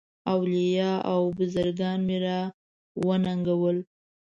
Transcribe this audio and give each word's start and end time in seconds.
اولیاء 0.33 0.99
او 1.11 1.21
بزرګان 1.37 1.99
مي 2.07 2.17
را 2.25 2.39
وننګول. 3.05 3.77